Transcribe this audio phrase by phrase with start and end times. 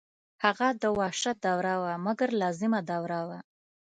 [0.43, 3.39] هغه د وحشت دوره وه مګر لازمه دوره وه.